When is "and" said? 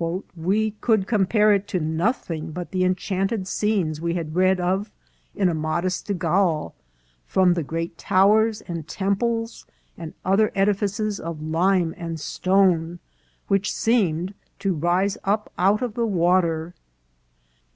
8.62-8.88, 9.96-10.14, 11.96-12.18